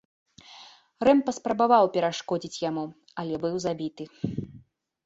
Рэм 1.07 1.19
паспрабаваў 1.27 1.91
перашкодзіць 1.99 2.61
яму, 2.69 2.85
але 3.23 3.35
быў 3.47 3.55
забіты. 3.69 4.03